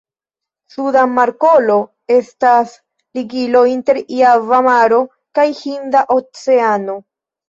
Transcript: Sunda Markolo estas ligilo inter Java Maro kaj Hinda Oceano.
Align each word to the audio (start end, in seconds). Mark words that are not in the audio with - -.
Sunda 0.75 1.01
Markolo 1.17 1.73
estas 2.15 2.73
ligilo 3.17 3.61
inter 3.73 3.99
Java 4.21 4.63
Maro 4.69 5.03
kaj 5.41 5.45
Hinda 5.61 6.03
Oceano. 6.17 6.97